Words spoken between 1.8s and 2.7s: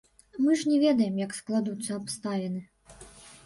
абставіны.